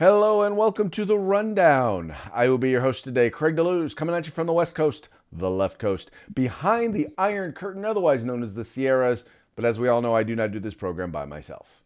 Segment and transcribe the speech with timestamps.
[0.00, 2.14] Hello and welcome to the Rundown.
[2.32, 5.10] I will be your host today, Craig DeLuz, coming at you from the West Coast,
[5.30, 9.26] the left coast, behind the Iron Curtain, otherwise known as the Sierras.
[9.56, 11.82] But as we all know, I do not do this program by myself.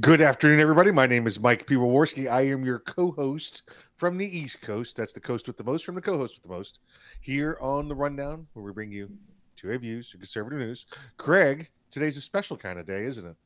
[0.00, 0.90] Good afternoon, everybody.
[0.90, 1.74] My name is Mike P.
[1.74, 2.30] Waworski.
[2.30, 3.64] I am your co-host
[3.96, 4.96] from the East Coast.
[4.96, 6.78] That's the coast with the most from the co-host with the most.
[7.20, 9.10] Here on the Rundown, where we bring you
[9.54, 10.86] two reviews, to conservative news.
[11.18, 13.36] Craig, today's a special kind of day, isn't it?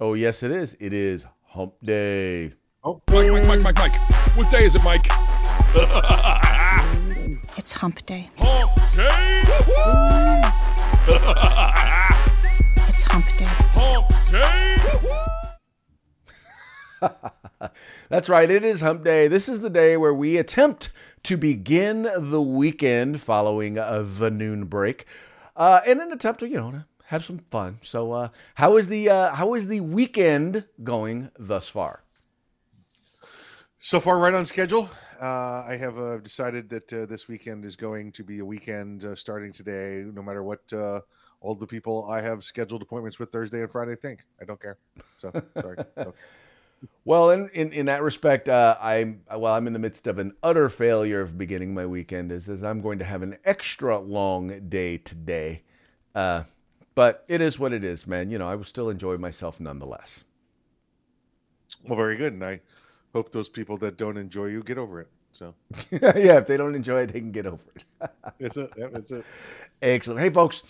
[0.00, 0.76] Oh, yes, it is.
[0.80, 2.52] It is Hump Day.
[2.84, 4.36] Oh, Mike, Mike, Mike, Mike, Mike.
[4.36, 5.06] What day is it, Mike?
[7.58, 8.30] It's hump day.
[8.36, 9.42] Hump day.
[12.88, 13.44] It's hump day.
[13.74, 14.76] Hump day.
[18.08, 19.26] That's right, it is Hump Day.
[19.28, 20.92] This is the day where we attempt
[21.24, 25.06] to begin the weekend following uh, the noon break
[25.56, 27.78] uh, in an attempt to, you know, to have some fun.
[27.82, 32.02] So, uh, how is the uh, how is the weekend going thus far?
[33.78, 34.90] So far, right on schedule.
[35.20, 39.04] Uh, I have uh, decided that uh, this weekend is going to be a weekend
[39.04, 41.00] uh, starting today, no matter what uh,
[41.40, 44.24] all the people I have scheduled appointments with Thursday and Friday think.
[44.40, 44.78] I don't care.
[45.20, 45.76] So, sorry.
[45.96, 46.14] So,
[47.04, 49.54] Well, in in, in that respect, uh, I'm well.
[49.54, 52.32] I'm in the midst of an utter failure of beginning my weekend.
[52.32, 55.62] Is as I'm going to have an extra long day today,
[56.14, 56.42] uh,
[56.96, 58.30] but it is what it is, man.
[58.32, 60.24] You know, I will still enjoy myself nonetheless.
[61.86, 62.32] well, very good.
[62.32, 62.60] And I
[63.12, 65.08] hope those people that don't enjoy you get over it.
[65.32, 65.54] So,
[65.92, 68.10] yeah, if they don't enjoy it, they can get over it.
[68.40, 68.72] that's it.
[68.76, 69.24] That's it.
[69.82, 70.20] Excellent.
[70.20, 70.62] Hey, folks,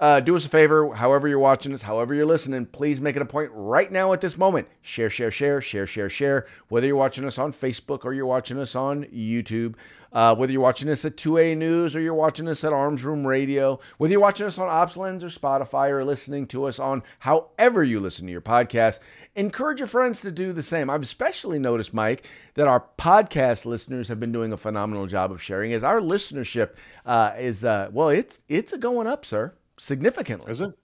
[0.00, 0.94] uh, do us a favor.
[0.94, 4.20] However you're watching us, however you're listening, please make it a point right now at
[4.20, 4.68] this moment.
[4.82, 6.46] Share, share, share, share, share, share.
[6.68, 9.74] Whether you're watching us on Facebook or you're watching us on YouTube,
[10.12, 13.26] uh, whether you're watching us at 2A News or you're watching us at Arms Room
[13.26, 17.84] Radio, whether you're watching us on OpsLens or Spotify or listening to us on however
[17.84, 18.98] you listen to your podcast,
[19.36, 20.90] encourage your friends to do the same.
[20.90, 25.40] I've especially noticed, Mike, that our podcast listeners have been doing a phenomenal job of
[25.40, 25.72] sharing.
[25.72, 26.70] As our listenership
[27.06, 30.50] uh, is, uh, well, it's it's going up, sir, significantly.
[30.50, 30.70] Is it?
[30.70, 30.74] Is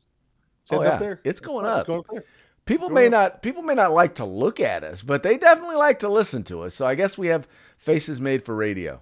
[0.73, 0.89] Oh, yeah.
[0.91, 1.21] up there?
[1.25, 1.87] It's going Oh, up.
[1.87, 2.25] going up there.
[2.65, 6.01] People may not people may not like to look at us, but they definitely like
[6.01, 6.75] to listen to us.
[6.75, 7.47] So I guess we have
[7.79, 9.01] faces made for radio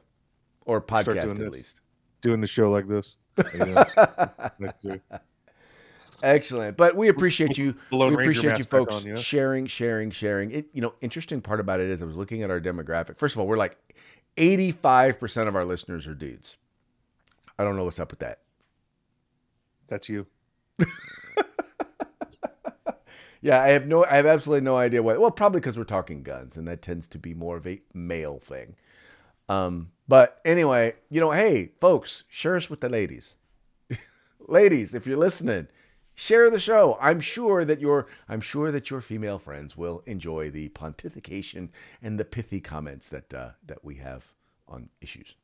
[0.65, 1.55] or podcast at this.
[1.55, 1.81] least.
[2.21, 3.17] Doing the show like this.
[4.83, 4.99] Yeah.
[6.23, 6.79] Excellent.
[6.79, 7.75] But we appreciate you.
[7.91, 9.17] Lone we Ranger appreciate you folks on, know?
[9.17, 10.53] sharing, sharing, sharing.
[10.53, 13.19] It, you know, interesting part about it is I was looking at our demographic.
[13.19, 13.77] First of all, we're like
[14.39, 16.57] 85% of our listeners are dudes.
[17.59, 18.39] I don't know what's up with that.
[19.87, 20.27] That's you.
[23.45, 25.21] Yeah, I have no I have absolutely no idea what.
[25.21, 28.39] Well, probably because we're talking guns and that tends to be more of a male
[28.39, 28.75] thing.
[29.51, 33.37] Um, but anyway, you know, hey, folks, share us with the ladies.
[34.49, 35.69] ladies, if you're listening,
[36.15, 36.99] share the show.
[37.01, 41.71] I'm sure that your I'm sure that your female friends will enjoy the pontification
[42.03, 44.27] and the pithy comments that uh, that we have
[44.69, 45.35] on issues.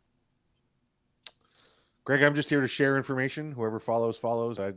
[2.05, 3.53] Greg, I'm just here to share information.
[3.53, 4.59] Whoever follows, follows.
[4.59, 4.73] I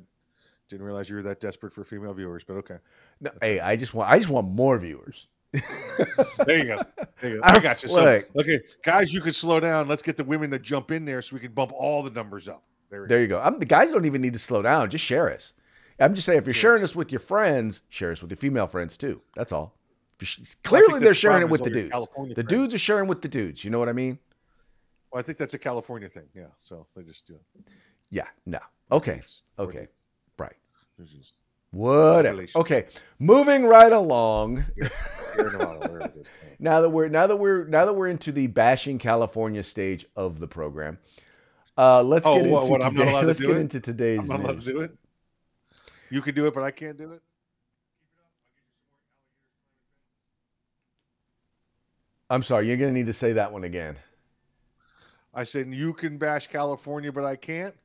[0.69, 2.77] didn't realize you were that desperate for female viewers, but okay.
[3.21, 5.27] No, hey, I just want I just want more viewers.
[5.53, 6.81] There you go.
[7.21, 7.41] There you go.
[7.43, 7.89] I got you.
[7.89, 8.45] So, Look.
[8.45, 9.87] okay, guys, you could slow down.
[9.87, 12.47] Let's get the women to jump in there so we can bump all the numbers
[12.47, 12.63] up.
[12.89, 13.07] There.
[13.07, 13.39] There you go.
[13.39, 14.89] I'm, the guys don't even need to slow down.
[14.89, 15.53] Just share us.
[15.99, 18.67] I'm just saying, if you're sharing us with your friends, share us with your female
[18.67, 19.21] friends too.
[19.35, 19.75] That's all.
[20.19, 21.91] If you sh- Clearly, they're the sharing it with the dudes.
[21.91, 22.49] California The friends.
[22.49, 23.63] dudes are sharing with the dudes.
[23.63, 24.19] You know what I mean?
[25.11, 26.27] Well, I think that's a California thing.
[26.33, 26.47] Yeah.
[26.57, 27.63] So they just do it.
[28.09, 28.27] Yeah.
[28.45, 28.59] No.
[28.91, 29.21] Okay.
[29.59, 29.87] Okay.
[30.37, 30.55] Right.
[30.99, 31.33] Just
[31.73, 32.45] Whatever.
[32.55, 32.85] Okay.
[33.19, 34.63] Moving right along.
[35.35, 36.27] Sierra Nevada, wherever it is.
[36.59, 40.39] Now that we're now that we're now that we're into the bashing California stage of
[40.39, 40.99] the program,
[41.77, 43.57] uh, let's Oh, get into what, I'm not today- let's get it?
[43.57, 44.63] into today's I'm not allowed news.
[44.65, 44.91] to do it.
[46.11, 47.21] You can do it, but I can't do it.
[52.29, 53.97] I'm sorry, you're gonna need to say that one again.
[55.33, 57.75] I said you can bash California, but I can't.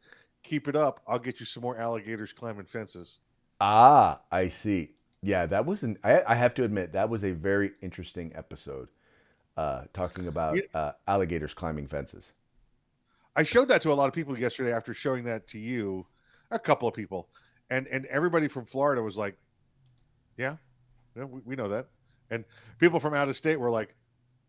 [0.44, 1.00] Keep it up.
[1.08, 3.18] I'll get you some more alligators climbing fences.
[3.60, 4.90] Ah, I see.
[5.22, 5.98] Yeah, that was an.
[6.04, 8.88] I, I have to admit that was a very interesting episode,
[9.56, 12.32] uh, talking about uh, alligators climbing fences.
[13.34, 16.06] I showed that to a lot of people yesterday after showing that to you,
[16.50, 17.28] a couple of people,
[17.68, 19.36] and and everybody from Florida was like,
[20.36, 20.56] "Yeah,
[21.16, 21.88] yeah we, we know that,"
[22.30, 22.44] and
[22.78, 23.96] people from out of state were like,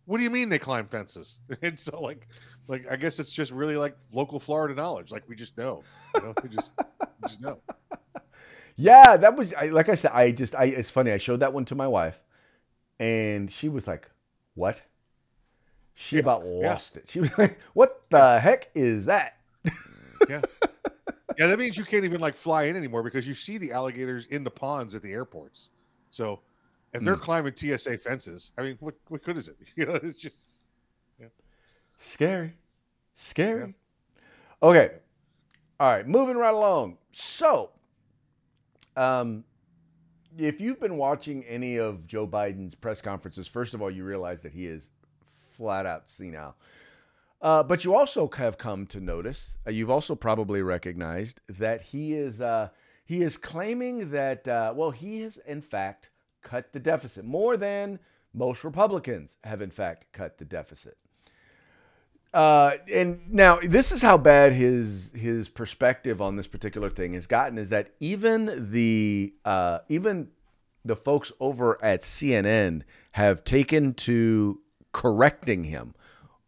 [0.06, 2.28] "What do you mean they climb fences?" And so like,
[2.68, 5.10] like I guess it's just really like local Florida knowledge.
[5.10, 5.82] Like we just know,
[6.14, 7.60] you know, we just we just know.
[8.80, 10.12] Yeah, that was I, like I said.
[10.14, 10.66] I just I.
[10.66, 11.12] It's funny.
[11.12, 12.20] I showed that one to my wife,
[13.00, 14.10] and she was like,
[14.56, 14.82] "What?"
[15.96, 16.72] She Yeah, about yeah.
[16.72, 17.10] lost it.
[17.10, 19.38] She was like, "What the heck is that?"
[20.30, 20.42] Yeah,
[21.38, 21.48] yeah.
[21.48, 24.44] That means you can't even like fly in anymore because you see the alligators in
[24.44, 25.70] the ponds at the airports.
[26.10, 26.40] So
[26.94, 27.22] if they're hmm.
[27.22, 29.58] climbing TSA fences, I mean, what what good is it?
[29.76, 30.60] You know, it's just
[32.00, 32.54] Scary.
[33.14, 33.74] Scary.
[34.64, 34.92] Okay.
[35.80, 36.08] All right.
[36.08, 36.98] Moving right along.
[37.12, 37.72] So,
[39.00, 39.46] um,
[40.38, 44.42] if you've been watching any of Joe Biden's press conferences, first of all, you realize
[44.42, 44.90] that he is
[45.56, 46.56] flat out senile.
[47.42, 52.14] Uh, but you also have come to notice, uh, you've also probably recognized that he
[52.14, 52.68] is uh,
[53.06, 56.10] he is claiming that uh, well he has in fact
[56.42, 58.00] cut the deficit more than
[58.34, 60.98] most Republicans have in fact cut the deficit.
[62.34, 67.26] Uh, and now this is how bad his his perspective on this particular thing has
[67.26, 70.30] gotten is that even the uh, even
[70.86, 72.84] the folks over at CNN
[73.14, 74.60] have taken to
[74.92, 75.96] correcting him.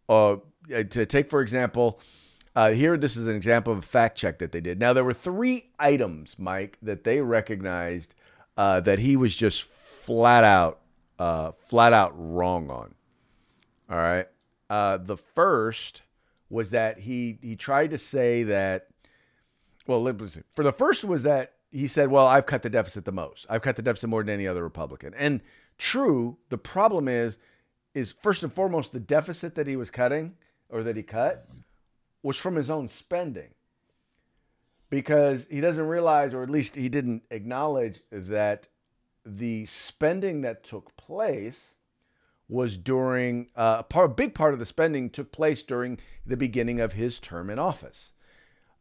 [0.07, 0.37] Uh,
[0.69, 1.99] to take for example,
[2.55, 4.79] uh, here this is an example of a fact check that they did.
[4.79, 8.13] Now there were three items, Mike, that they recognized
[8.55, 10.81] uh, that he was just flat out,
[11.17, 12.93] uh, flat out wrong on.
[13.89, 14.27] All right.
[14.71, 16.01] Uh, the first
[16.49, 18.87] was that he he tried to say that.
[19.85, 20.01] Well,
[20.55, 23.45] for the first was that he said, "Well, I've cut the deficit the most.
[23.49, 25.41] I've cut the deficit more than any other Republican." And
[25.77, 26.37] true.
[26.47, 27.37] The problem is,
[27.93, 30.35] is first and foremost the deficit that he was cutting
[30.69, 31.43] or that he cut
[32.23, 33.49] was from his own spending.
[34.89, 38.69] Because he doesn't realize, or at least he didn't acknowledge, that
[39.25, 41.75] the spending that took place
[42.51, 46.91] was during uh, a, big part of the spending took place during the beginning of
[46.93, 48.11] his term in office.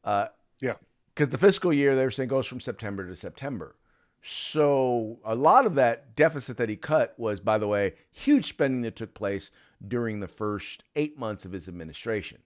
[0.02, 0.26] Uh,
[0.60, 0.74] yeah.
[1.14, 3.76] Because the fiscal year they were saying goes from September to September.
[4.22, 8.82] So a lot of that deficit that he cut was, by the way, huge spending
[8.82, 9.52] that took place
[9.86, 12.38] during the first eight months of his administration.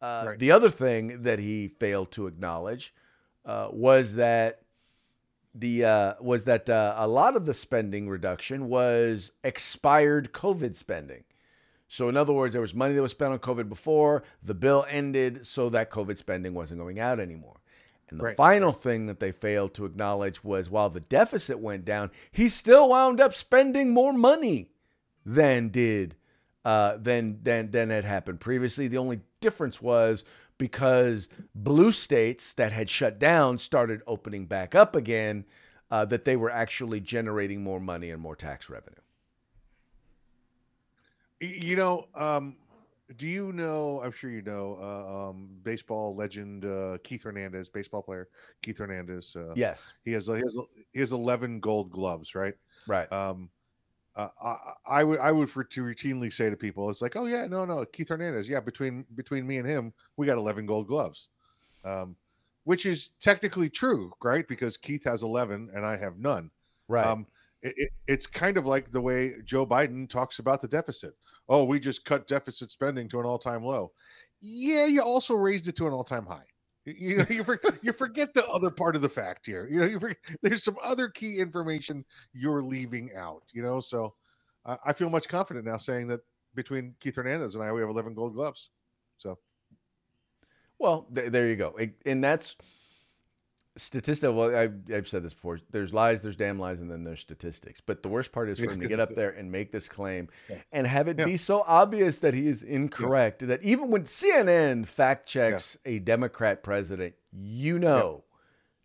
[0.00, 0.38] Uh, Right.
[0.38, 2.94] The other thing that he failed to acknowledge
[3.44, 4.62] uh, was that
[5.58, 11.24] the uh, was that uh, a lot of the spending reduction was expired COVID spending.
[11.88, 14.84] So in other words, there was money that was spent on COVID before the bill
[14.88, 17.60] ended, so that COVID spending wasn't going out anymore.
[18.08, 18.36] And the Right.
[18.36, 22.88] final thing that they failed to acknowledge was while the deficit went down, he still
[22.90, 24.70] wound up spending more money
[25.24, 26.16] than did
[26.64, 28.88] uh, than than than had happened previously.
[28.88, 30.24] The only difference was
[30.58, 35.44] because blue states that had shut down started opening back up again,
[35.90, 38.96] uh, that they were actually generating more money and more tax revenue.
[41.40, 42.56] You know, um,
[43.16, 44.00] do you know?
[44.02, 44.78] I'm sure you know.
[44.80, 48.28] Uh, um, baseball legend uh, Keith Hernandez, baseball player
[48.62, 49.36] Keith Hernandez.
[49.36, 50.58] Uh, Yes, he has he has
[50.92, 52.54] he has 11 gold gloves, right?
[52.86, 53.10] right.
[53.12, 53.50] Um,
[54.16, 54.56] uh, I,
[55.00, 57.64] I would I would for to routinely say to people, it's like, oh yeah, no,
[57.64, 61.28] no, Keith Hernandez, yeah, between between me and him, we got 11 gold gloves,
[61.84, 62.16] um,
[62.64, 64.48] which is technically true, right?
[64.48, 66.50] Because Keith has 11 and I have none.
[66.88, 67.06] right.
[67.06, 67.26] Um,
[67.62, 71.14] it, it, it's kind of like the way Joe Biden talks about the deficit.
[71.48, 73.92] Oh, we just cut deficit spending to an all-time low.
[74.40, 76.44] Yeah, you also raised it to an all-time high.
[76.86, 79.66] You- know, you, for, you forget the other part of the fact here.
[79.68, 83.42] You know, you forget, there's some other key information you're leaving out.
[83.52, 84.14] You know, so
[84.64, 86.20] I I feel much confident now saying that
[86.54, 88.70] between Keith Hernandez and I, we have 11 Gold Gloves.
[89.18, 89.38] So
[90.78, 91.74] Well, th- there you go.
[91.76, 92.54] It- and that's
[93.76, 94.34] statistical.
[94.34, 95.60] Well, I've, I've said this before.
[95.70, 97.80] There's lies, there's damn lies, and then there's statistics.
[97.80, 100.28] But the worst part is for him to get up there and make this claim
[100.50, 100.56] Yeah.
[100.72, 101.24] and have it Yeah.
[101.26, 106.62] be so obvious that he is incorrect that even when CNN fact checks a Democrat
[106.62, 108.24] president, you know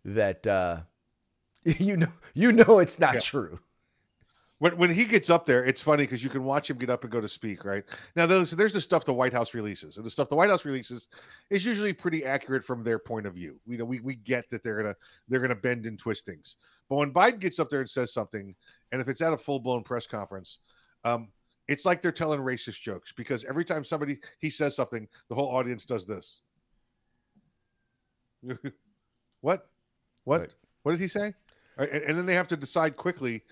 [0.04, 0.80] that uh,
[1.64, 3.20] you know you know it's not Yeah.
[3.20, 3.60] true.
[4.62, 7.02] When when he gets up there, it's funny because you can watch him get up
[7.02, 7.64] and go to speak.
[7.64, 7.82] Right
[8.14, 10.64] now, those there's the stuff the White House releases, and the stuff the White House
[10.64, 11.08] releases
[11.50, 13.58] is usually pretty accurate from their point of view.
[13.66, 14.94] We know we we get that they're gonna
[15.26, 18.54] they're gonna bend and twist things, but when Biden gets up there and says something,
[18.92, 20.60] and if it's at a full blown press conference,
[21.04, 21.32] um,
[21.66, 25.48] it's like they're telling racist jokes because every time somebody he says something, the whole
[25.48, 26.38] audience does this.
[29.40, 29.66] what?
[30.22, 30.40] What?
[30.40, 30.54] Right.
[30.84, 31.34] What did he say?
[31.78, 33.42] And, and then they have to decide quickly: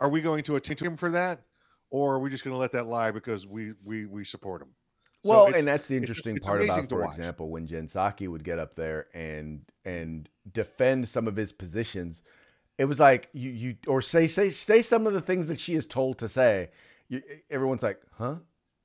[0.00, 1.42] Are we going to attend him for that,
[1.90, 4.68] or are we just going to let that lie because we we we support him?
[5.22, 8.42] So well, and that's the interesting it's part about, for example, when Jen Psaki would
[8.42, 12.22] get up there and and defend some of his positions.
[12.78, 15.74] It was like you you or say say say some of the things that she
[15.74, 16.70] is told to say.
[17.08, 18.36] You, everyone's like, huh,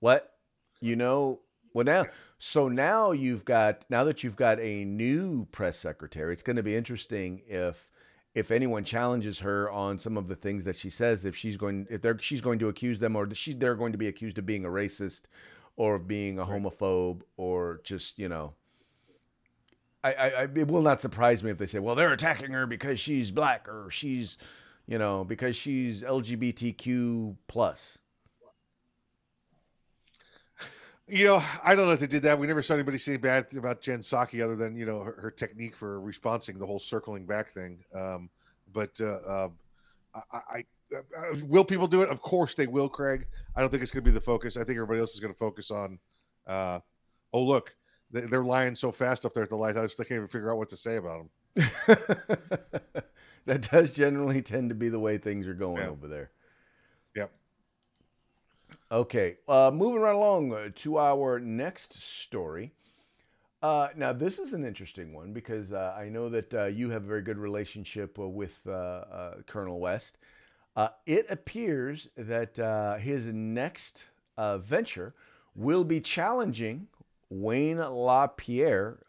[0.01, 0.33] what?
[0.81, 1.39] You know,
[1.73, 2.07] well now.
[2.37, 6.33] So now you've got now that you've got a new press secretary.
[6.33, 7.89] It's going to be interesting if
[8.35, 11.87] if anyone challenges her on some of the things that she says, if she's going,
[11.89, 14.45] if they're, she's going to accuse them, or she's they're going to be accused of
[14.45, 15.23] being a racist,
[15.77, 18.53] or of being a homophobe, or just you know.
[20.03, 22.67] I, I, I it will not surprise me if they say, well, they're attacking her
[22.67, 24.37] because she's black or she's,
[24.85, 27.97] you know, because she's LGBTQ plus.
[31.07, 32.39] You know, I don't know if they did that.
[32.39, 35.31] We never saw anybody say bad about Jen Psaki other than you know her, her
[35.31, 37.83] technique for responding the whole circling back thing.
[37.93, 38.29] Um,
[38.73, 39.49] but uh, uh,
[40.33, 40.63] I, I
[40.95, 42.09] uh, will people do it?
[42.09, 43.27] Of course they will, Craig.
[43.55, 44.57] I don't think it's going to be the focus.
[44.57, 45.99] I think everybody else is going to focus on.
[46.47, 46.79] Uh,
[47.33, 47.75] oh look,
[48.09, 50.57] they, they're lying so fast up there at the lighthouse they can't even figure out
[50.57, 51.67] what to say about them.
[53.45, 55.89] that does generally tend to be the way things are going Yeah.
[55.89, 56.31] over there.
[58.95, 62.71] Okay, uh, moving right along uh, to our next story.
[63.61, 67.03] Uh, now, this is an interesting one because uh, I know that uh, you have
[67.03, 68.57] a very good relationship uh, with
[69.47, 70.17] Colonel West.
[71.05, 72.55] It appears that
[73.01, 74.05] his next
[74.37, 75.13] venture
[75.57, 76.87] will be challenging
[77.29, 78.99] Wayne LaPierre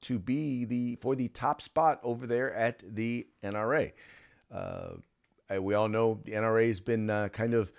[0.00, 3.92] to be the for the top spot over there at the NRA.
[5.60, 7.70] We all know the NRA has been kind of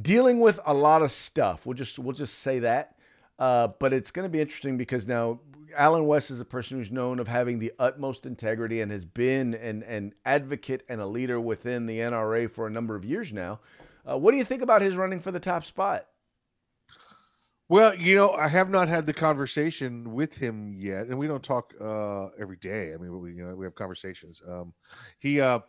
[0.00, 1.66] dealing with a lot of stuff.
[1.66, 2.96] We'll just we'll just say that.
[3.38, 5.40] Uh, but it's going to be interesting because now
[5.74, 9.54] Allen West is a person who's known of having the utmost integrity and has been
[9.54, 13.60] an, an advocate and a leader within the NRA for a number of years now.
[14.08, 16.06] Uh, what do you think about his running for the top spot?
[17.68, 21.42] Well, you know, I have not had the conversation with him yet, and we don't
[21.42, 22.92] talk uh, every day.
[22.92, 24.42] I mean, we you know we have conversations.
[24.46, 24.74] Um,
[25.20, 25.60] he, uh,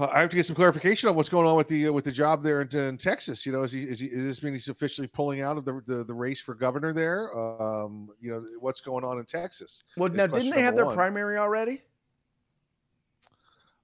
[0.00, 2.12] I have to get some clarification on what's going on with the uh, with the
[2.12, 3.44] job there in, in Texas.
[3.44, 5.82] You know, is he is he is this mean he's officially pulling out of the
[5.86, 7.36] the, the race for governor there?
[7.36, 9.84] Um, you know, what's going on in Texas?
[9.96, 10.94] Well, now didn't they have their one.
[10.96, 11.82] primary already?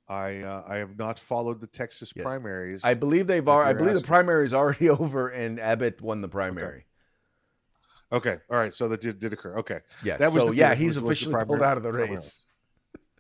[0.09, 2.23] I uh, I have not followed the Texas Yes.
[2.25, 2.81] primaries.
[2.85, 3.43] I believe they've.
[3.43, 6.87] If Already, I you're believe the primary is already over, and Abbott won the primary.
[8.13, 9.59] okay, all right, so that did, did occur.
[9.59, 10.21] Okay, Yes.
[10.21, 12.15] That was so the yeah, he's was- was officially pulled out of the primary.
[12.17, 12.41] race.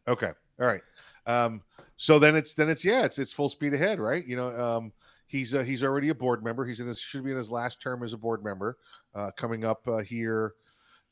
[0.06, 0.30] Okay.
[0.60, 0.82] All right.
[1.26, 1.60] Um,
[1.96, 4.26] so then it's then it's yeah, it's it's full speed ahead, right?
[4.26, 4.92] You know, um,
[5.26, 6.64] he's uh, he's already a board member.
[6.64, 8.78] He's in his should be in his last term as a board member,
[9.14, 10.54] uh, coming up uh, here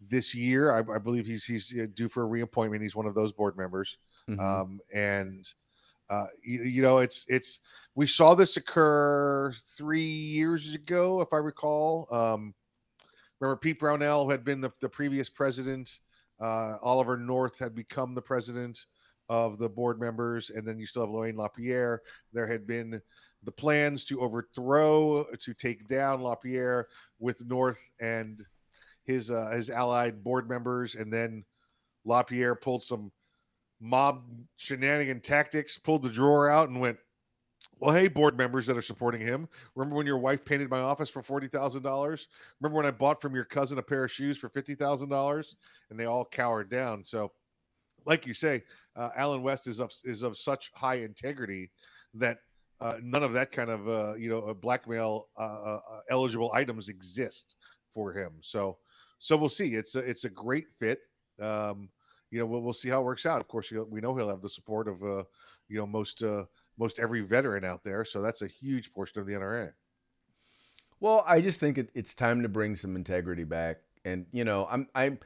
[0.01, 0.73] this year.
[0.73, 2.83] I, I believe he's he's uh, due for a reappointment.
[2.83, 3.99] He's one of those board members,
[4.29, 4.41] Mhm.
[4.41, 5.51] um, and
[6.11, 7.61] uh, you, you know, it's it's
[7.95, 12.09] we saw this occur three years ago, if I recall.
[12.11, 12.55] Um,
[13.41, 16.01] remember Pete Brownell had been the, the previous president.
[16.41, 18.87] Uh, Oliver North had become the president
[19.29, 22.03] of the board members, and then you still have Lorraine LaPierre.
[22.33, 23.01] There had been
[23.43, 26.89] the plans to overthrow, to take down LaPierre
[27.19, 28.43] with North and
[29.05, 31.45] his uh, his allied board members, and then
[32.05, 33.13] LaPierre pulled some
[33.81, 34.25] mob
[34.57, 36.99] shenanigan tactics, pulled the drawer out, and went.
[37.81, 39.49] Well, hey, board members that are supporting him.
[39.75, 42.29] Remember when your wife painted my office for forty thousand dollars?
[42.61, 45.57] Remember when I bought from your cousin a pair of shoes for fifty thousand dollars?
[45.91, 47.05] And they all cowered down.
[47.05, 47.33] So,
[48.07, 48.63] like you say,
[48.97, 51.71] uh, Allen West is of is of such high integrity
[52.15, 52.39] that
[52.81, 55.81] uh, none of that kind of uh, you know uh, blackmail uh, uh,
[56.11, 57.57] eligible items exist
[57.93, 58.33] for him.
[58.41, 58.79] So,
[59.19, 59.75] so we'll see.
[59.75, 61.01] It's a it's a great fit.
[61.41, 61.89] Um,
[62.31, 63.41] you know, we'll, we'll see how it works out.
[63.41, 65.01] Of course, we know he'll have the support of
[65.69, 66.23] you know most
[66.77, 68.05] most every veteran out there.
[68.05, 69.73] So that's a huge portion of the NRA.
[71.01, 74.67] Well, I just think it, it's time to bring some integrity back, and you know,
[74.71, 75.19] I'm I'm.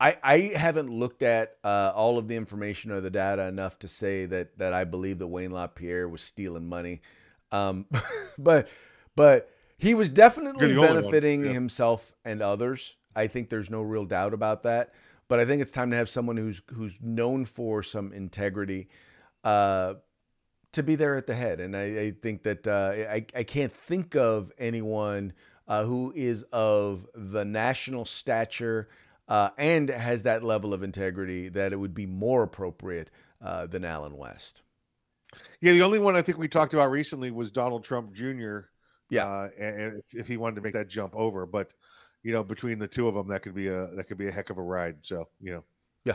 [0.00, 3.88] I, I haven't looked at uh, all of the information or the data enough to
[3.88, 7.02] say that that I believe that Wayne LaPierre was stealing money,
[7.50, 7.86] um,
[8.38, 8.68] but
[9.16, 11.52] but he was definitely You're the only one, benefiting yeah.
[11.52, 12.96] himself and others.
[13.14, 14.94] I think there's no real doubt about that.
[15.28, 18.88] But I think it's time to have someone who's who's known for some integrity
[19.44, 19.94] uh,
[20.72, 21.60] to be there at the head.
[21.60, 25.32] And I, I think that uh, I, I can't think of anyone
[25.66, 28.88] uh, who is of the national stature
[29.28, 33.10] uh, and has that level of integrity that it would be more appropriate
[33.42, 34.62] uh, than Allen West.
[35.60, 38.60] Yeah, the only one I think we talked about recently was Donald Trump Jr.
[39.10, 39.26] Yeah.
[39.26, 41.72] uh, and if, if he wanted to make that jump over, but
[42.22, 44.32] you know, between the two of them, that could be a that could be a
[44.32, 44.96] heck of a ride.
[45.02, 45.64] So you know,
[46.04, 46.14] Yeah.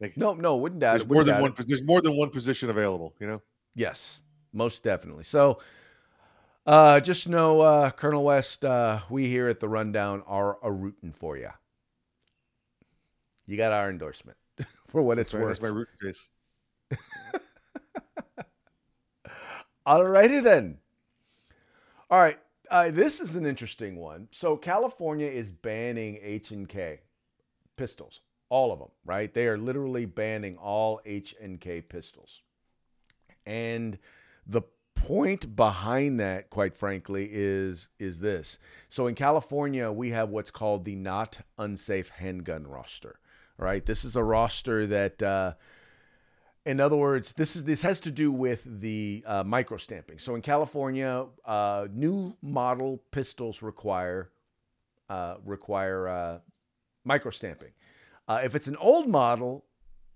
[0.00, 1.10] they, No, no, wouldn't doubt there's it.
[1.10, 1.54] more than one.
[1.58, 1.66] it.
[1.66, 3.14] There's more than one position available.
[3.20, 3.42] You know.
[3.74, 5.24] Yes, most definitely.
[5.24, 5.60] So,
[6.66, 11.12] uh, just know, uh, Colonel West, uh, we here at the Rundown are a rooting
[11.12, 11.50] for you.
[13.46, 14.38] You got our endorsement
[14.88, 15.60] for what it's That's, right, worth.
[15.60, 16.30] that's my root case.
[19.86, 20.78] Alrighty then.
[22.10, 22.38] All right,
[22.70, 24.28] uh, this is an interesting one.
[24.30, 27.00] So California is banning H and K
[27.76, 28.88] pistols, all of them.
[29.04, 29.32] Right?
[29.32, 32.40] They are literally banning all H and K pistols,
[33.44, 33.98] and
[34.46, 34.62] the
[34.94, 38.58] point behind that, quite frankly, is is this.
[38.88, 43.18] So in California, we have what's called the not unsafe handgun roster.
[43.56, 43.84] Right?
[43.84, 45.22] This is a roster that.
[45.22, 45.54] Uh,
[46.66, 50.18] In other words, this is this has to do with the uh, micro stamping.
[50.18, 54.30] So in California, uh, new model pistols require
[55.10, 56.38] uh, require uh,
[57.04, 57.72] micro stamping.
[58.26, 59.66] Uh, if it's an old model,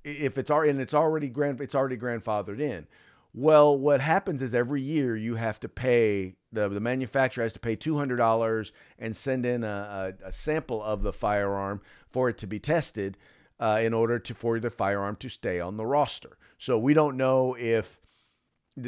[0.04, 2.86] if it's already and it's already grand it's already grandfathered in.
[3.34, 7.60] Well, what happens is every year you have to pay the the manufacturer has to
[7.60, 12.28] pay two hundred dollars and send in a, a, a sample of the firearm for
[12.28, 13.16] it to be tested
[13.60, 16.38] uh, in order to for the firearm to stay on the roster.
[16.58, 18.00] So we don't know if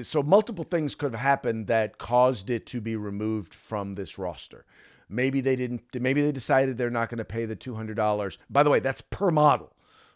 [0.02, 4.64] so multiple things could have happened that caused it to be removed from this roster.
[5.08, 5.82] Maybe they didn't.
[5.94, 8.38] Maybe they decided they're not going to pay the two hundred dollars.
[8.48, 9.74] By the way, that's per model,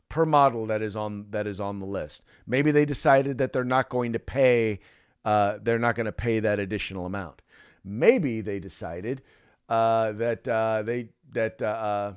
[0.09, 2.23] per model that is on that is on the list.
[2.47, 4.79] Maybe they decided that they're not going to pay.
[5.25, 7.43] Uh, they're not going to pay that additional amount.
[7.83, 9.23] Maybe they decided
[9.69, 12.13] uh, that uh, they that uh, uh,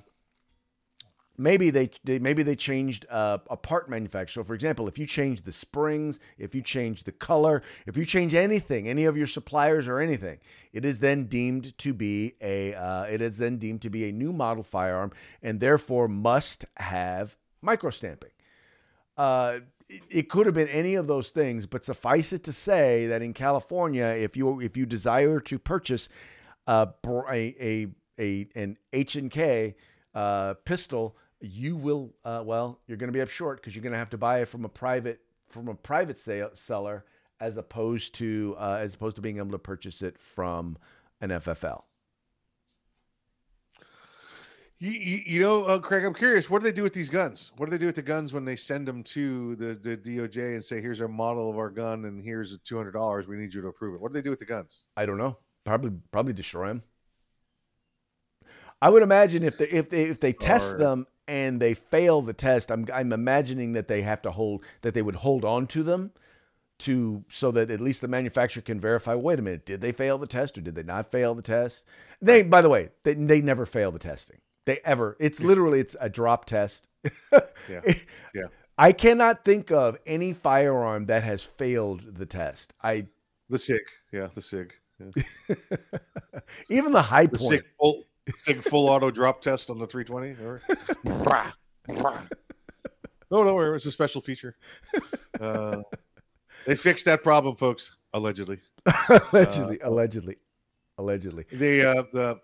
[1.38, 4.44] maybe they, they maybe they changed uh, a part manufacturer.
[4.44, 8.06] So, for example, if you change the springs, if you change the color, if you
[8.06, 10.40] change anything, any of your suppliers or anything,
[10.74, 14.12] it is then deemed to be a uh, it is then deemed to be a
[14.12, 18.32] new model firearm and therefore must have micro stamping.
[19.16, 19.60] Uh,
[20.10, 23.34] it, could have been any of those things, but suffice it to say that in
[23.34, 26.10] California, if you if you desire to purchase
[26.66, 27.88] br- a a
[28.20, 29.76] a an H and K
[30.14, 33.94] uh, pistol, you will uh, well, you're going to be up short because you're going
[33.94, 37.06] to have to buy it from a private from a private sale, seller
[37.40, 40.78] as opposed to uh, as opposed to being able to purchase it from
[41.22, 41.84] an FFL.
[44.80, 46.52] You, you, know, uh, Craig, I'm curious.
[46.52, 47.52] What do they do with these guns?
[47.58, 50.54] What do they do with the guns when they send them to the, the DOJ
[50.54, 53.28] and say, "Here's our model of our gun, and here's two hundred dollars.
[53.28, 54.86] We need you to approve it." What do they do with the guns?
[54.96, 55.38] I don't know.
[55.64, 56.84] Probably probably destroy them.
[58.80, 62.22] I would imagine if they if they if they test Or- them and they fail
[62.22, 65.68] the test, I'm I'm imagining that they have to hold that they would hold on
[65.68, 66.12] to them
[66.80, 69.16] to so that at least the manufacturer can verify.
[69.16, 71.84] Wait a minute, did they fail the test or did they not fail the test?
[72.22, 74.38] They by the way, they they never fail the testing.
[74.66, 75.16] They ever.
[75.20, 76.88] It's literally it's a drop test.
[77.70, 77.82] Yeah,
[78.34, 78.46] yeah.
[78.78, 82.74] I cannot think of any firearm that has failed the test.
[82.82, 83.08] I
[83.50, 83.82] The Sig,
[84.14, 85.56] yeah, the Sig, yeah.
[86.70, 87.50] even the high the point.
[87.50, 88.04] Sig full,
[88.36, 90.46] Sig full auto drop test on the 320.
[90.46, 90.62] Or...
[93.30, 94.56] No, no, worry, it's a special feature.
[95.40, 95.82] Uh,
[96.66, 97.96] they fixed that problem, folks.
[98.14, 98.60] Allegedly,
[99.34, 100.38] allegedly, allegedly,
[100.98, 101.46] allegedly.
[101.52, 102.40] they uh, the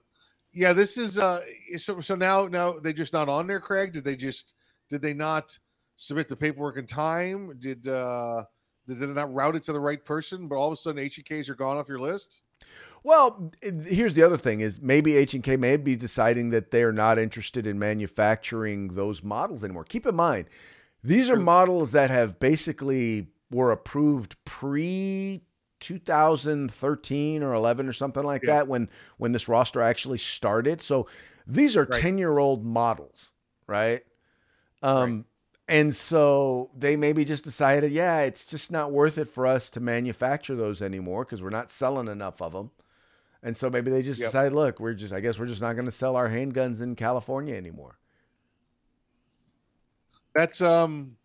[0.51, 0.73] yeah.
[0.73, 1.39] This is uh,
[1.77, 3.61] so so now now they just not on there.
[3.61, 4.55] Craig, did they just
[4.89, 5.57] did they not
[5.95, 7.57] submit the paperwork in time?
[7.59, 8.43] Did uh,
[8.85, 10.49] did they not route it to the right person?
[10.49, 12.41] But all of a sudden, HEKs are gone off your list.
[13.03, 16.83] Well, here's the other thing: is maybe H and K may be deciding that they
[16.83, 19.83] are not interested in manufacturing those models anymore.
[19.83, 20.47] Keep in mind,
[21.03, 25.43] these are models that have basically were approved pre
[25.81, 28.47] 2013 or 11 or something like Yeah.
[28.47, 30.79] that when when this roster actually started.
[30.81, 31.07] So
[31.45, 32.05] these are Right.
[32.05, 33.33] 10 year old models,
[33.67, 34.03] right?
[34.83, 35.25] Um,
[35.67, 39.79] And so they maybe just decided, yeah, it's just not worth it for us to
[39.81, 42.71] manufacture those anymore because we're not selling enough of them.
[43.43, 44.27] And so maybe they just Yep.
[44.27, 46.95] decided, look, we're just, I guess we're just not going to sell our handguns in
[46.95, 47.99] California anymore.
[50.33, 51.15] That's um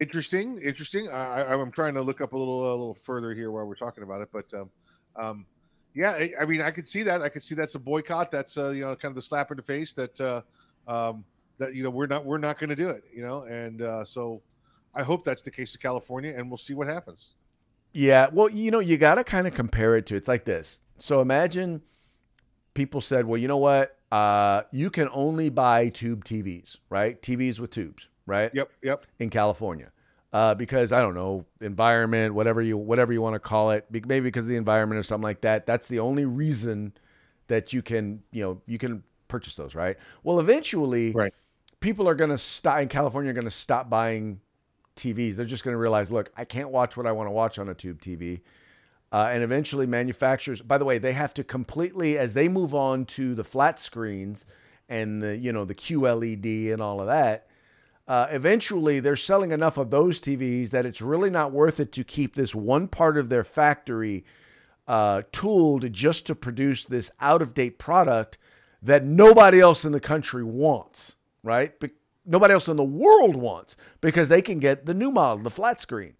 [0.00, 0.60] interesting.
[0.60, 1.08] Interesting.
[1.08, 4.02] I, I'm trying to look up a little a little further here while we're talking
[4.02, 4.70] about it, but um,
[5.16, 5.46] um,
[5.94, 7.22] yeah, I, I mean, I could see that.
[7.22, 8.30] I could see that's a boycott.
[8.30, 10.42] That's uh, you know, kind of the slap in the face that uh,
[10.88, 11.24] um,
[11.58, 13.04] that you know we're not we're not going to do it.
[13.14, 14.42] You know, and uh, so
[14.94, 17.36] I hope that's the case with California, and we'll see what happens.
[17.94, 18.28] Yeah.
[18.32, 20.80] Well, you know, you got to kind of compare it to it's like this.
[20.98, 21.80] So imagine
[22.74, 23.96] people said, well, you know what?
[24.12, 27.20] Uh, you can only buy tube TVs, right?
[27.22, 28.50] TVs with tubes, right?
[28.54, 28.70] Yep.
[28.82, 29.06] Yep.
[29.20, 29.90] in California.
[30.32, 34.20] Uh, because I don't know, environment, whatever you whatever you want to call it, maybe
[34.20, 35.64] because of the environment or something like that.
[35.64, 36.92] That's the only reason
[37.46, 39.96] that you can, you know, you can purchase those, right?
[40.24, 41.32] Well, eventually, Right.
[41.78, 44.40] people are going to stop in California are going to stop buying
[44.96, 45.36] TVs.
[45.36, 47.68] They're just going to realize, look, I can't watch what I want to watch on
[47.68, 48.40] a tube TV.
[49.12, 50.60] Uh, and eventually, manufacturers.
[50.60, 54.44] By the way, they have to completely as they move on to the flat screens
[54.88, 57.46] and the you know the QLED and all of that.
[58.06, 62.04] Uh, eventually, they're selling enough of those TVs that it's really not worth it to
[62.04, 64.24] keep this one part of their factory
[64.86, 68.36] uh, tooled just to produce this out of date product
[68.82, 71.72] that nobody else in the country wants, right?
[72.26, 75.80] Nobody else in the world wants because they can get the new model, the flat
[75.80, 76.14] screen.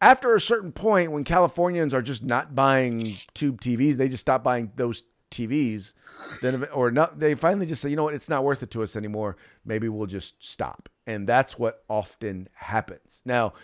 [0.00, 4.42] After a certain point, when Californians are just not buying tube TVs, they just stop
[4.42, 5.94] buying those TVs,
[6.40, 8.82] then or not, they finally just say, you know what, it's not worth it to
[8.82, 9.36] us anymore.
[9.64, 13.22] Maybe we'll just stop, and that's what often happens.
[13.24, 13.54] Now,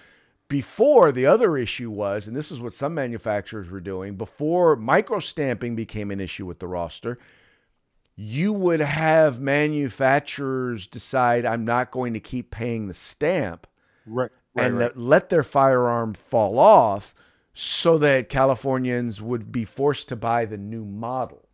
[0.49, 5.19] before the other issue was, and this is what some manufacturers were doing before micro
[5.19, 7.19] stamping became an issue with the roster.
[8.21, 13.69] You would have manufacturers decide, I'm not going to keep paying the stamp
[14.07, 14.31] Right.
[14.57, 17.15] and that let their firearm fall off
[17.55, 21.49] so that Californians would be forced to buy the new model.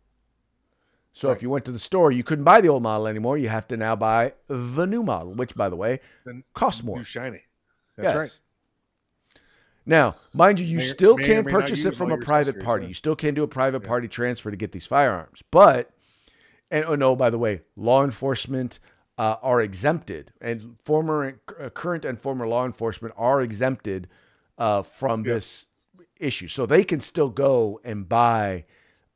[1.13, 3.37] So if you went to the store, you couldn't buy the old model anymore.
[3.37, 5.99] You have to now buy the new model, which, by the way,
[6.55, 6.97] costs more.
[6.97, 7.43] New shiny.
[7.95, 8.15] That's Yes.
[8.15, 8.39] right.
[9.85, 12.85] Now, mind you, you May still may can't purchase it from a private party.
[12.85, 12.89] yeah.
[12.89, 15.43] You still can't do a private party transfer to get these firearms.
[15.51, 15.91] But,
[16.75, 18.79] and oh no, by the way, law enforcement
[19.17, 24.07] uh, are exempted, and former, uh, current, and former law enforcement are exempted
[24.57, 25.33] uh, from Yeah.
[25.35, 25.67] this
[26.19, 28.65] issue, so they can still go and buy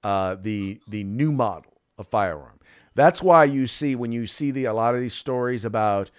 [0.04, 2.60] uh, the the new model of firearm.
[2.95, 6.12] That's why you see when you see the a lot of these stories about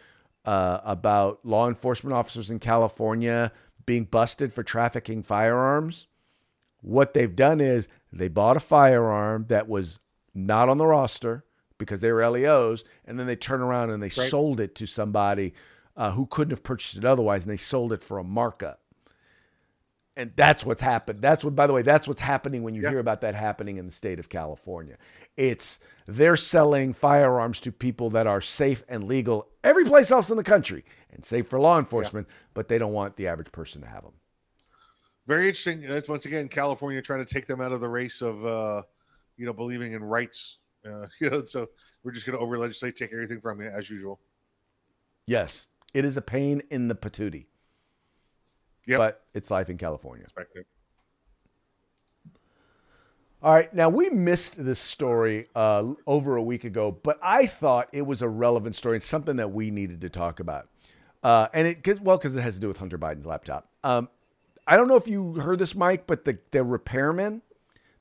[0.44, 3.53] uh, about law enforcement officers in California
[3.87, 6.07] being busted for trafficking firearms.
[6.83, 9.98] What they've done is they bought a firearm that was
[10.34, 11.44] not on the roster
[11.78, 15.54] because they were LEOs, and then they turn around and they sold it to somebody
[15.96, 18.80] uh, who couldn't have purchased it otherwise, and they sold it for a markup.
[20.16, 21.22] And that's what's happened.
[21.22, 22.90] That's what, by the way, that's what's happening when you Yeah.
[22.90, 24.98] hear about that happening in the state of California.
[25.36, 30.36] It's they're selling firearms to people that are safe and legal every place else in
[30.36, 33.86] the country and safe for law enforcement, but they don't want the average person to
[33.86, 34.12] have them.
[35.26, 35.80] Very interesting.
[35.82, 38.82] That's once again California trying to take them out of the race of, uh,
[39.40, 40.59] you know, believing in rights.
[40.87, 41.68] Uh, you know, so
[42.05, 44.20] we're just going to over legislate, take everything from you as usual.
[45.26, 47.46] Yes, it is a pain in the patootie,
[48.87, 48.98] Yep.
[48.98, 50.24] but it's life in California.
[50.24, 50.66] Expect it.
[53.42, 57.88] All right, now we missed this story uh, over a week ago, but I thought
[57.92, 60.68] it was a relevant story and something that we needed to talk about.
[61.22, 63.70] Uh, and it, cause, well, because it has to do with Hunter Biden's laptop.
[63.83, 64.11] Um,
[64.66, 67.40] I don't know if you heard this, Mike, but the the repairman,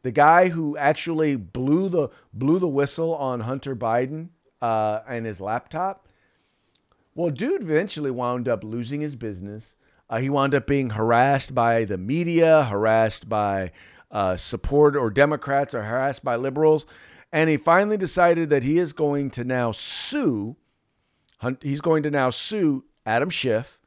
[0.02, 4.30] the guy who actually blew the blew the whistle on Hunter Biden
[4.62, 6.08] uh, and his laptop.
[7.16, 9.76] Well, dude eventually wound up losing his business.
[10.10, 13.72] Uh, he wound up being harassed by the media, harassed by
[14.10, 16.86] uh, support or Democrats, or harassed by liberals,
[17.32, 20.56] and he finally decided that he is going to now sue.
[21.62, 23.80] He's going to now sue Adam Schiff,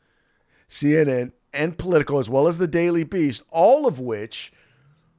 [0.69, 4.53] CNN, and Politico, as well as the Daily Beast, all of which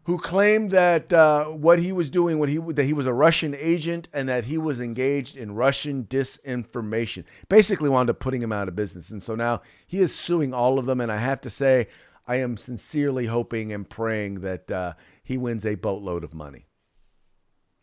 [0.06, 3.56] who claimed that uh, what he was doing, what he that he was a Russian
[3.56, 7.24] agent, and that he was engaged in Russian disinformation.
[7.50, 10.78] Basically, wound up putting him out of business, and so now he is suing all
[10.78, 11.00] of them.
[11.00, 11.88] And I have to say,
[12.28, 16.66] I am sincerely hoping and praying that uh, he wins a boatload of money.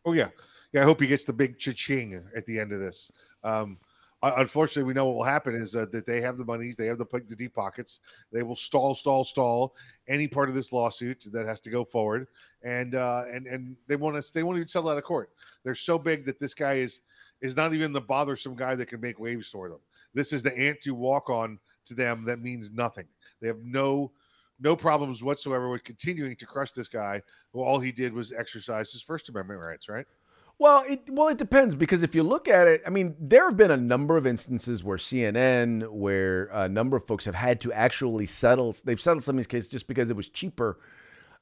[0.05, 0.29] Oh yeah,
[0.73, 0.83] yeah.
[0.83, 3.11] I hope he gets the big cha-ching at the end of this.
[3.43, 3.79] Um,
[4.23, 6.99] unfortunately, we know what will happen is uh, that they have the monies, they have
[6.99, 8.01] the, the deep pockets.
[8.33, 9.75] They will stall, stall, stall
[10.09, 12.27] any part of this lawsuit that has to go forward,
[12.63, 14.31] and uh, and and they want us.
[14.31, 15.31] They won't even settle out of court.
[15.65, 17.01] They're so big that this guy is
[17.41, 19.81] is not even the bothersome guy that can make waves for them.
[20.13, 23.07] This is the ant you walk on to them that means nothing.
[23.41, 24.13] They have no
[24.61, 28.93] no problems whatsoever with continuing to crush this guy who all he did was exercise
[28.93, 30.07] his First Amendment rights, right?
[30.61, 33.57] Well, it well it depends because if you look at it, I mean, there have
[33.57, 37.73] been a number of instances where CNN, where a number of folks have had to
[37.73, 38.77] actually settle.
[38.85, 40.79] They've settled some of these cases just because it was cheaper.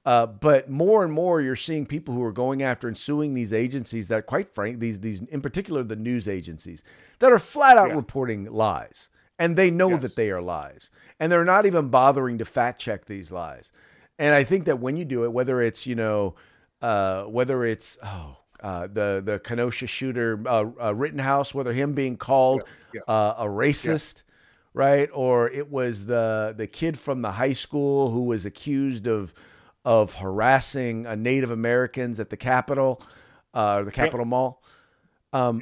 [0.07, 3.53] Uh, but more and more, you're seeing people who are going after and suing these
[3.53, 6.85] agencies that, quite frank, these these in particular the news agencies
[7.19, 7.97] that are flat out Yeah.
[7.97, 10.03] reporting lies, and they know Yes.
[10.03, 13.73] that they are lies, and they're not even bothering to fact check these lies.
[14.17, 16.37] And I think that when you do it, whether it's you know,
[16.81, 22.17] uh, whether it's oh uh, the the Kenosha shooter uh, uh, Rittenhouse, whether him being
[22.17, 24.23] called Yeah, Uh, a racist,
[24.75, 29.35] right, or it was the the kid from the high school who was accused of
[29.85, 33.01] of harassing uh, Native Americans at the Capitol,
[33.55, 34.63] uh, the Capitol Mall.
[35.33, 35.61] Um.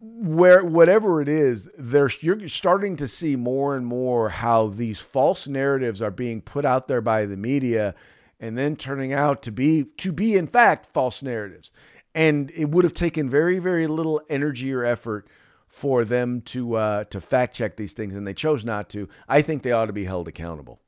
[0.00, 5.48] Where whatever it is, there's you're starting to see more and more how these false
[5.48, 7.96] narratives are being put out there by the media,
[8.38, 11.72] and then turning out to be to be in fact false narratives.
[12.14, 15.28] And it would have taken very very little energy or effort
[15.66, 19.08] for them to uh, to fact check these things, and they chose not to.
[19.28, 20.80] I think they ought to be held accountable.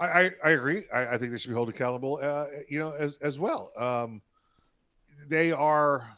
[0.00, 0.84] I, I, I agree.
[0.92, 2.18] I, I think they should be held accountable.
[2.22, 3.72] Uh, you know, as as well.
[3.76, 4.22] Um,
[5.28, 6.08] they are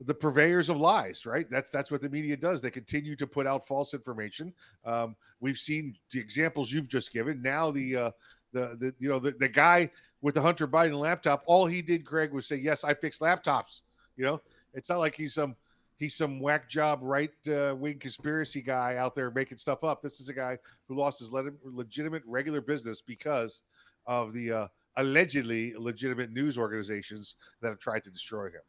[0.00, 1.48] the purveyors of lies, right?
[1.50, 2.60] That's that's what the media does.
[2.60, 4.52] They continue to put out false information.
[4.84, 7.42] Um, we've seen the examples you've just given.
[7.42, 8.10] Now the uh,
[8.52, 9.90] the the you know the, the guy
[10.24, 13.82] with the Hunter Biden laptop, all he did, Greg, was say, "Yes, I fix laptops."
[14.16, 14.40] You know,
[14.72, 15.54] it's not like he's some
[15.98, 20.00] he's some whack job right uh, wing conspiracy guy out there making stuff up.
[20.00, 20.56] This is a guy
[20.88, 23.64] who lost his le- legitimate regular business because
[24.06, 28.62] of the uh, allegedly legitimate news organizations that have tried to destroy him.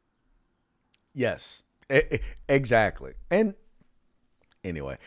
[1.13, 3.13] Yes, e- exactly.
[3.31, 3.55] And
[4.61, 4.97] anyway,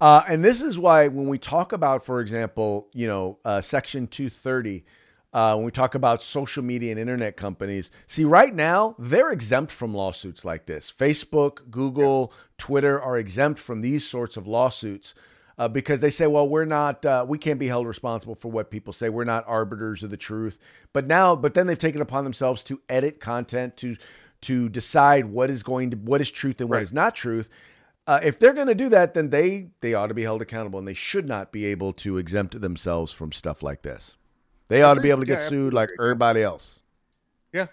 [0.00, 4.08] uh, and this is why when we talk about, for example, you know, uh, Section
[4.08, 4.84] 230,
[5.34, 9.70] uh, when we talk about social media and internet companies, see, right now they're exempt
[9.72, 10.90] from lawsuits like this.
[10.90, 15.14] Facebook, Google, Twitter are exempt from these sorts of lawsuits.
[15.56, 18.72] Uh, because they say, well, we're not, uh, we can't be held responsible for what
[18.72, 19.08] people say.
[19.08, 20.58] We're not arbiters of the truth.
[20.92, 23.96] But now, but then they've taken upon themselves to edit content, to
[24.40, 26.82] to decide what is going to, what is truth and what Right.
[26.82, 27.48] is not truth.
[28.06, 30.80] Uh, if they're going to do that, then they they ought to be held accountable,
[30.80, 34.16] and they should not be able to exempt themselves from stuff like this.
[34.68, 36.80] They ought to be able to get Yeah, sued like everybody else.
[37.52, 37.66] Yeah,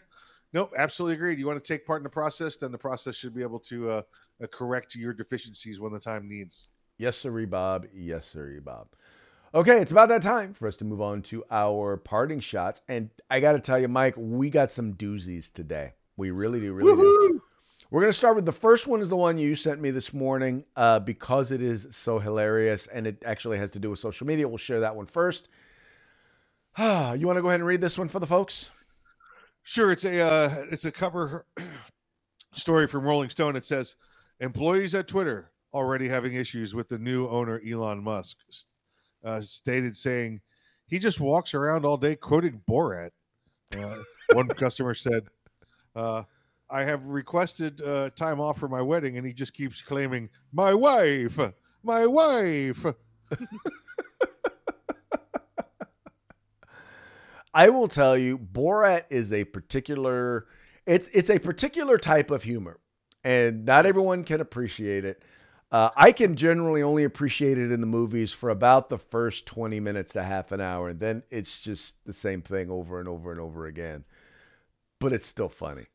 [0.54, 1.40] no, absolutely agreed.
[1.40, 3.90] You want to take part in the process, then the process should be able to
[3.90, 4.02] uh,
[4.44, 6.70] uh, correct your deficiencies when the time needs.
[6.98, 7.88] Yes, sir, Bob.
[7.94, 8.88] Yes, sir, Bob.
[9.54, 12.82] Okay, it's about that time for us to move on to our parting shots.
[12.88, 15.94] And I got to tell you, Mike, we got some doozies today.
[16.16, 17.42] We really do, really do.
[17.90, 20.14] We're going to start with the first one is the one you sent me this
[20.14, 24.26] morning uh, because it is so hilarious and it actually has to do with social
[24.26, 24.48] media.
[24.48, 25.50] We'll share that one first.
[26.80, 28.72] You want to go ahead and read this one for the folks?
[29.64, 31.46] Sure, it's a uh, it's a cover
[32.54, 33.56] story from Rolling Stone.
[33.56, 33.96] It says
[34.40, 38.38] employees at Twitter already having issues with the new owner Elon Musk.
[39.24, 40.42] Uh, stated saying
[40.88, 43.12] he just walks around all day quoting Borat.
[43.78, 43.98] Uh,
[44.34, 45.28] one customer said,
[45.96, 46.24] uh,
[46.70, 50.74] "I have requested uh, time off for my wedding, and he just keeps claiming my
[50.74, 51.38] wife,
[51.84, 52.86] my wife."
[57.54, 60.46] I will tell you, Borat is a particular
[60.86, 62.80] it's it's a particular type of humor,
[63.24, 65.24] and not everyone can appreciate it.
[65.72, 69.80] Uh, I can generally only appreciate it in the movies for about the first twenty
[69.80, 73.32] minutes to half an hour, and then it's just the same thing over and over
[73.32, 74.04] and over again.
[75.00, 75.86] But it's still funny.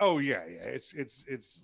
[0.00, 0.60] Oh yeah, yeah.
[0.62, 1.62] It's it's it's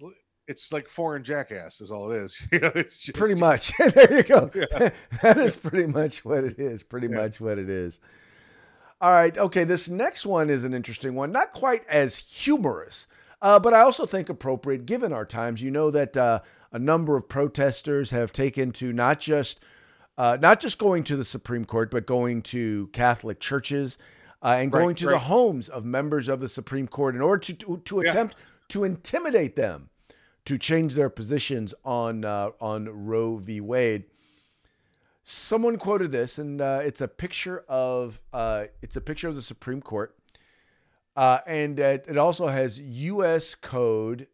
[0.49, 2.49] it's like foreign jackass is all it is.
[2.53, 3.73] You know, it's just Pretty much.
[3.79, 4.51] there you go.
[4.55, 4.91] Yeah.
[5.23, 6.83] that is pretty much what it is.
[6.83, 7.17] Pretty Yeah.
[7.17, 8.01] much what it is.
[9.01, 9.37] All right.
[9.37, 9.65] Okay.
[9.65, 11.33] This next one is an interesting one.
[11.33, 13.07] Not quite as humorous,
[13.41, 15.63] uh, but I also think appropriate given our times.
[15.63, 16.41] You know that uh,
[16.73, 19.61] a number of protesters have taken to not just
[20.19, 23.97] uh, not just going to the Supreme Court, but going to Catholic churches
[24.43, 27.41] uh, and Right, going to the homes of members of the Supreme Court in order
[27.41, 28.11] to to, to Yeah.
[28.11, 28.37] attempt
[28.69, 29.89] to intimidate them
[30.45, 33.63] to change their positions on uh, on Roe v.
[33.63, 34.05] Wade.
[35.23, 39.43] Someone quoted this, and uh, it's a picture of uh, it's a picture of the
[39.43, 40.17] Supreme Court,
[41.15, 43.55] uh, and it also has U.S.
[43.55, 44.29] Code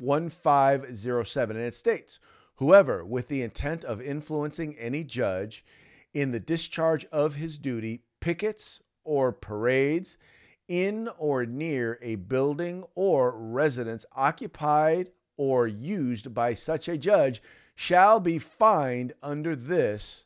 [0.00, 2.18] one five zero seven, and it states,
[2.56, 5.64] "Whoever, with the intent of influencing any judge
[6.12, 10.18] in the discharge of his duty, pickets or parades."
[10.66, 17.40] In or near a building or residence occupied or used by such a judge
[17.78, 20.24] shall be fined under this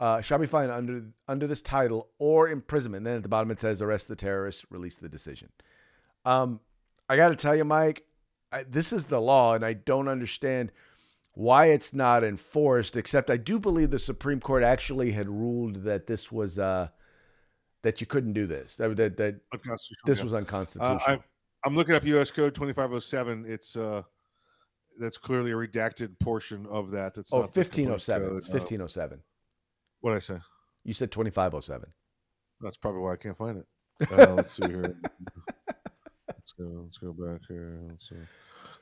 [0.00, 3.04] uh, shall be fined under under this title or imprisonment.
[3.04, 5.48] then at the bottom it says arrest the terrorist, release the decision.
[6.24, 6.58] Um,
[7.08, 8.04] I got to tell you, Mike,
[8.50, 10.72] I, this is the law, and I don't understand
[11.34, 12.96] why it's not enforced.
[12.96, 16.88] Except I do believe the Supreme Court actually had ruled that this was uh,
[17.82, 18.74] that you couldn't do this.
[18.74, 19.36] That that, that
[20.04, 20.24] this yeah.
[20.24, 21.00] was Uh, unconstitutional.
[21.06, 21.20] I'm,
[21.64, 22.32] I'm looking up U.S.
[22.32, 23.44] Code 2507.
[23.46, 24.02] It's uh,
[24.98, 27.14] that's clearly a redacted portion of that.
[27.14, 28.28] That's oh, not the complete 1507.
[28.28, 28.38] code.
[28.38, 29.22] It's Uh, 1507.
[30.00, 30.38] what did I say?
[30.84, 31.92] You said 2507.
[32.60, 33.66] That's probably why I can't find it.
[34.12, 34.94] Uh, let's see here.
[36.28, 36.82] Let's go.
[36.84, 37.78] Let's go back here.
[37.88, 38.16] Let's see.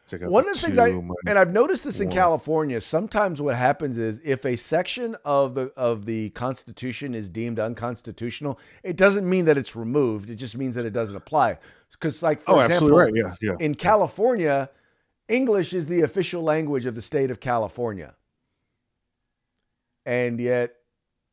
[0.06, 2.16] Take out One the of the things I and I've noticed this in one.
[2.16, 2.80] California.
[2.80, 8.58] Sometimes what happens is if a section of the of the Constitution is deemed unconstitutional,
[8.82, 10.30] it doesn't mean that it's removed.
[10.30, 11.58] It just means that it doesn't apply.
[11.92, 13.36] Because, like for oh, example, absolutely right.
[13.40, 13.64] Yeah, yeah.
[13.64, 14.68] in California,
[15.28, 18.14] English is the official language of the state of California,
[20.04, 20.74] and yet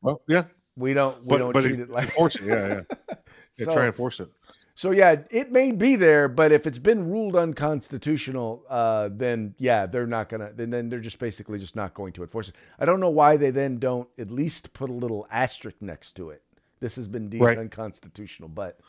[0.00, 0.44] Well, yeah.
[0.76, 2.42] we don't we But, don't but treat it, it like enforce it.
[2.44, 2.80] Yeah, yeah.
[3.56, 4.28] yeah So- try and enforce it.
[4.74, 9.84] So yeah, it may be there, but if it's been ruled unconstitutional, uh, then yeah,
[9.84, 10.50] they're not gonna.
[10.54, 12.54] Then, then they're just basically just not going to enforce it.
[12.78, 16.30] I don't know why they then don't at least put a little asterisk next to
[16.30, 16.42] it.
[16.80, 17.58] This has been deemed Right.
[17.58, 18.80] unconstitutional, but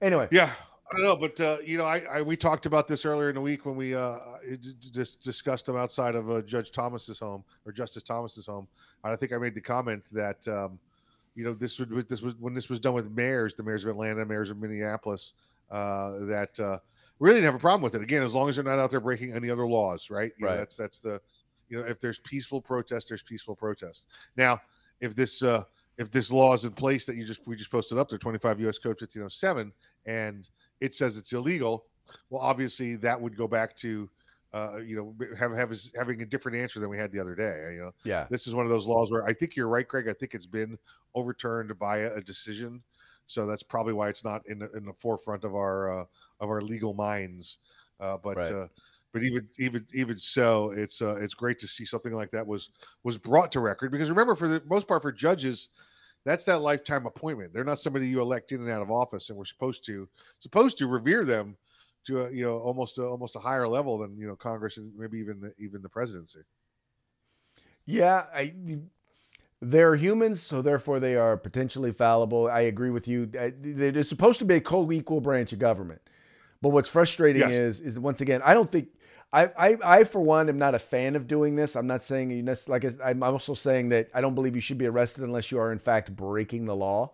[0.00, 0.50] anyway, Yeah,
[0.92, 3.36] I don't know, but uh, you know, I, I we talked about this earlier in
[3.36, 4.18] the week when we uh,
[4.92, 8.66] just discussed them outside of uh, Judge Thomas's home or Justice Thomas's home,
[9.04, 10.80] and I think I made the comment that um,
[11.34, 13.90] you know, this would this was when this was done with mayors, the mayors of
[13.90, 15.34] Atlanta, mayors of Minneapolis,
[15.70, 16.78] uh, that uh,
[17.20, 18.02] really didn't have a problem with it.
[18.02, 20.32] Again, as long as they're not out there breaking any other laws, right?
[20.38, 20.58] You know, Right.
[20.58, 21.20] that's that's the,
[21.68, 24.06] you know, if there's peaceful protest, there's peaceful protest.
[24.36, 24.60] Now,
[25.00, 25.62] if this uh,
[25.98, 28.60] if this law is in place that you just we just posted up there, 25
[28.60, 28.78] U.S.
[28.78, 29.72] Code 1507,
[30.06, 30.48] and
[30.80, 31.86] it says it's illegal,
[32.30, 34.08] well, obviously that would go back to,
[34.52, 37.72] uh, you know, have, have having a different answer than we had the other day.
[37.74, 38.26] You know, Yeah.
[38.30, 40.08] this is one of those laws where I think you're right, Craig.
[40.08, 40.78] I think it's been
[41.14, 42.82] overturned by a, a decision,
[43.26, 46.04] so that's probably why it's not in the, in the forefront of our uh,
[46.40, 47.58] of our legal minds.
[48.00, 48.52] Uh, but Right.
[48.52, 48.66] uh,
[49.12, 52.70] but even even even so, it's uh, it's great to see something like that was
[53.02, 55.70] was brought to record because remember, for the most part, for judges,
[56.24, 57.52] that's that lifetime appointment.
[57.52, 60.08] They're not somebody you elect in and out of office, and we're supposed to
[60.40, 61.56] supposed to revere them
[62.04, 64.92] to a, you know almost a, almost a higher level than you know Congress and
[64.96, 66.40] maybe even the, even the presidency.
[67.86, 68.54] Yeah, I,
[69.60, 72.48] they're humans, so therefore they are potentially fallible.
[72.48, 73.28] I agree with you.
[73.32, 76.00] It's supposed to be a co-equal branch of government,
[76.62, 77.50] but what's frustrating Yes.
[77.50, 78.88] is, is once again, I don't think.
[79.32, 81.76] I, I, I, for one, am not a fan of doing this.
[81.76, 84.86] I'm not saying you like I'm also saying that I don't believe you should be
[84.86, 87.12] arrested unless you are in fact breaking the law.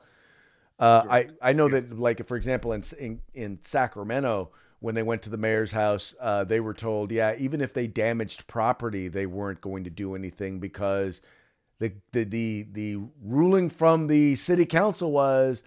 [0.79, 4.51] Uh, I, I know that, like for example, in, in in Sacramento,
[4.81, 7.87] when they went to the mayor's house, uh, they were told, yeah, even if they
[7.87, 11.21] damaged property, they weren't going to do anything because
[11.81, 15.63] the the the, the ruling from the city council was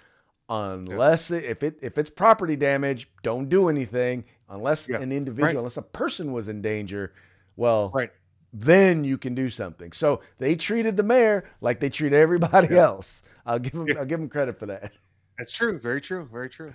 [0.49, 5.47] unless it, if it if it's property damage, don't do anything unless Yeah, an individual,
[5.47, 5.57] right.
[5.57, 7.13] unless a person was in danger.
[7.55, 8.11] Well, Right.
[8.53, 9.91] then you can do something.
[9.91, 13.23] So they treated the mayor like they treat everybody else.
[13.45, 14.91] I'll give them I'll give them credit for that.
[15.37, 15.79] That's true.
[15.79, 16.27] Very true.
[16.31, 16.73] Very true.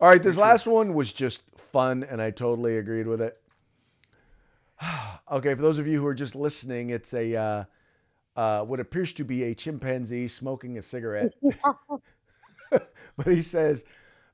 [0.00, 3.40] All right, this last one was just fun, and I totally agreed with it.
[5.32, 7.64] okay, for those of you who are just listening, it's a uh,
[8.36, 11.32] uh, what appears to be a chimpanzee smoking a cigarette.
[12.70, 13.84] but he says,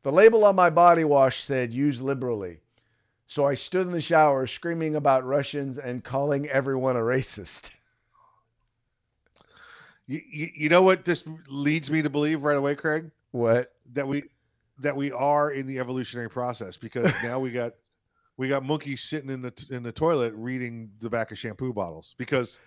[0.02, 2.60] the label on my body wash said "use liberally,"
[3.26, 7.72] so I stood in the shower screaming about Russians and calling everyone a racist.
[10.08, 13.12] You, you, you know what this leads me to believe right away, Craig?
[13.30, 13.72] What?
[13.92, 14.24] That we
[14.78, 17.74] that we are in the evolutionary process because now we got
[18.36, 21.72] we got monkeys sitting in the t- in the toilet reading the back of shampoo
[21.72, 22.14] bottles.
[22.18, 22.58] Because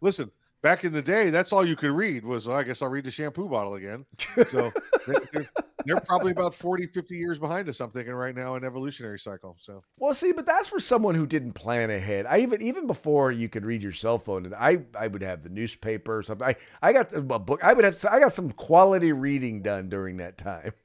[0.00, 0.30] listen,
[0.62, 3.04] back in the day, that's all you could read was, well, I guess I'll read
[3.04, 4.04] the shampoo bottle again.
[4.48, 4.72] So
[5.06, 5.48] they're,
[5.84, 9.56] they're, probably about 40, 50 years behind us, I'm thinking right now in evolutionary cycle.
[9.60, 12.26] So Well, see, but that's for someone who didn't plan ahead.
[12.26, 15.42] I even even before you could read your cell phone, and I I would have
[15.42, 16.46] the newspaper or something.
[16.46, 17.60] I I got a book.
[17.62, 20.72] I would have I got some quality reading done during that time.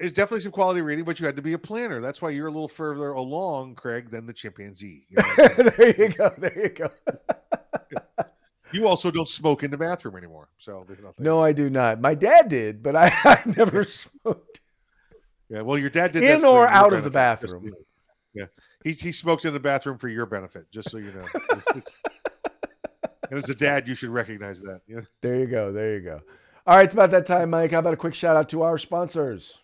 [0.00, 2.00] it's definitely some quality reading, but you had to be a planner.
[2.00, 5.06] That's why you're a little further along, Craig, than the chimpanzee.
[5.10, 5.34] You, know?
[5.76, 6.30] there you go.
[6.38, 6.90] There you go.
[8.72, 10.48] You also don't smoke in the bathroom anymore.
[10.58, 11.24] So there's nothing.
[11.24, 12.00] No, I do not.
[12.00, 14.60] My dad did, but I, I never smoked.
[15.48, 17.72] Yeah, well, your dad did In or out of the just- bathroom.
[18.32, 18.44] yeah,
[18.84, 21.26] he he smoked in the bathroom for your benefit, just so you know.
[21.50, 21.94] It's, it's,
[23.28, 24.82] and as a dad, you should recognize that.
[24.86, 25.00] Yeah.
[25.20, 25.72] There you go.
[25.72, 26.20] There you go.
[26.64, 27.72] All right, it's about that time, Mike.
[27.72, 29.58] How about a quick shout out to our sponsors?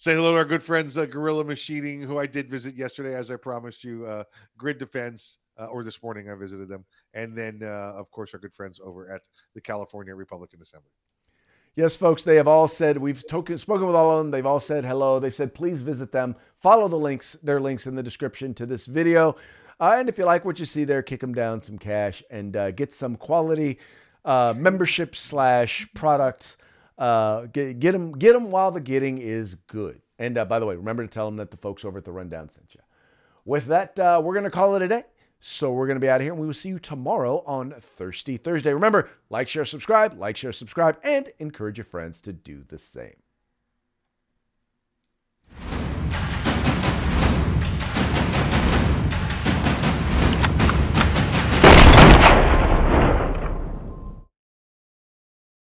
[0.00, 3.30] Say hello to our good friends, uh, Gorilla Machining, who I did visit yesterday, as
[3.30, 4.06] I promised you.
[4.06, 4.24] Uh,
[4.56, 8.40] Grid Defense, uh, or this morning I visited them, and then uh, of course our
[8.40, 9.20] good friends over at
[9.54, 10.88] the California Republican Assembly.
[11.76, 14.30] Yes, folks, they have all said we've spoken with all of them.
[14.30, 15.18] They've all said hello.
[15.18, 16.34] They've said please visit them.
[16.56, 19.36] Follow the links, their links in the description to this video.
[19.78, 22.56] Uh, and if you like what you see there, kick them down some cash and
[22.56, 23.78] uh, get some quality
[24.24, 26.56] membership slash products.
[27.00, 30.02] Uh, get, get them, get them while the getting is good.
[30.18, 32.12] And uh, by the way, remember to tell them that the folks over at the
[32.12, 32.80] Rundown sent you.
[33.46, 35.04] With that, uh, we're to call it a day.
[35.40, 38.36] So we're to be out of here and we will see you tomorrow on Thirsty
[38.36, 38.74] Thursday.
[38.74, 43.16] Remember, like, share, subscribe, like, share, subscribe, and encourage your friends to do the same.